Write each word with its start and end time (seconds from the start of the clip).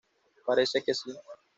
Parece 0.47 0.81
que 0.83 0.95
sí". 0.95 1.11